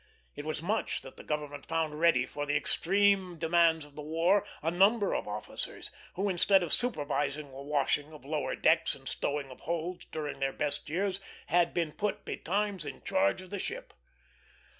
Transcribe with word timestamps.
It 0.35 0.45
was 0.45 0.63
much 0.63 1.01
that 1.01 1.17
the 1.17 1.23
government 1.23 1.67
found 1.67 1.99
ready 1.99 2.25
for 2.25 2.47
the 2.47 2.57
extreme 2.57 3.37
demands 3.37 3.85
of 3.85 3.93
the 3.95 4.01
war 4.01 4.43
a 4.63 4.71
number 4.71 5.13
of 5.13 5.27
officers, 5.27 5.91
who, 6.15 6.27
instead 6.27 6.63
of 6.63 6.73
supervising 6.73 7.51
the 7.51 7.61
washing 7.61 8.11
of 8.11 8.25
lower 8.25 8.55
decks 8.55 8.95
and 8.95 9.07
stowing 9.07 9.51
of 9.51 9.59
holds 9.59 10.05
during 10.05 10.39
their 10.39 10.53
best 10.53 10.89
years, 10.89 11.19
had 11.49 11.71
been 11.75 11.91
put 11.91 12.25
betimes 12.25 12.83
in 12.83 13.03
charge 13.03 13.41
of 13.43 13.51
the 13.51 13.59
ship. 13.59 13.93